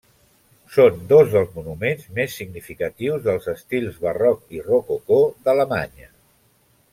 [0.75, 6.11] Són dos dels monuments més significatius dels estils barroc i rococó d'Alemanya.